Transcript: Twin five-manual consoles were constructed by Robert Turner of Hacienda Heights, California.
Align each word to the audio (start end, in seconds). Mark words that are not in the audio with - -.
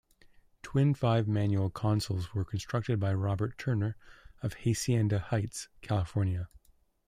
Twin 0.63 0.95
five-manual 0.95 1.69
consoles 1.69 2.33
were 2.33 2.43
constructed 2.43 2.99
by 2.99 3.13
Robert 3.13 3.55
Turner 3.59 3.97
of 4.41 4.55
Hacienda 4.55 5.19
Heights, 5.19 5.67
California. 5.83 6.49